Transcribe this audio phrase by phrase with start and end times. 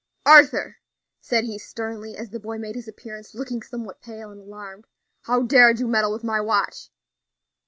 [0.25, 0.77] "Arthur,"
[1.21, 4.87] said he sternly, as the boy made his appearance, looking somewhat pale and alarmed,
[5.25, 6.89] "how dared you meddle with my watch?"